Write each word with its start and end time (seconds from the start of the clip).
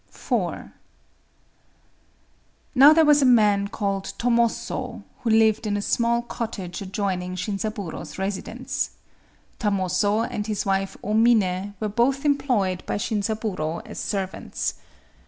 IV 0.11 0.71
Now 2.73 2.91
there 2.91 3.05
was 3.05 3.21
a 3.21 3.25
man 3.43 3.67
called 3.67 4.13
Tomozō, 4.17 5.03
who 5.19 5.29
lived 5.29 5.67
in 5.67 5.77
a 5.77 5.81
small 5.83 6.23
cottage 6.23 6.81
adjoining 6.81 7.35
Shinzaburō's 7.35 8.17
residence, 8.17 8.97
Tomozō 9.59 10.27
and 10.27 10.47
his 10.47 10.65
wife 10.65 10.97
O 11.03 11.13
Miné 11.13 11.75
were 11.79 11.87
both 11.87 12.25
employed 12.25 12.83
by 12.87 12.97
Shinzaburō 12.97 13.85
as 13.85 13.99
servants. 13.99 14.73